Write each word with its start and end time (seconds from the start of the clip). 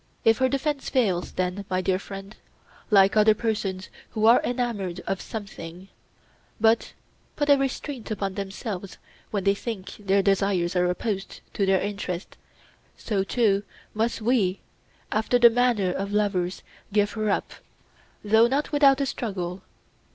If 0.25 0.39
her 0.39 0.49
defence 0.49 0.89
fails, 0.89 1.33
then, 1.33 1.63
my 1.69 1.79
dear 1.79 1.99
friend, 1.99 2.35
like 2.89 3.15
other 3.15 3.35
persons 3.35 3.89
who 4.09 4.25
are 4.25 4.41
enamoured 4.41 4.99
of 5.01 5.21
something, 5.21 5.89
but 6.59 6.93
put 7.35 7.51
a 7.51 7.55
restraint 7.55 8.09
upon 8.09 8.33
themselves 8.33 8.97
when 9.29 9.43
they 9.43 9.53
think 9.53 9.97
their 9.99 10.23
desires 10.23 10.75
are 10.75 10.89
opposed 10.89 11.41
to 11.53 11.67
their 11.67 11.79
interests, 11.81 12.35
so 12.97 13.23
too 13.23 13.61
must 13.93 14.23
we 14.23 14.59
after 15.11 15.37
the 15.37 15.51
manner 15.51 15.91
of 15.91 16.11
lovers 16.11 16.63
give 16.91 17.11
her 17.11 17.29
up, 17.29 17.51
though 18.23 18.47
not 18.47 18.71
without 18.71 19.01
a 19.01 19.05
struggle. 19.05 19.61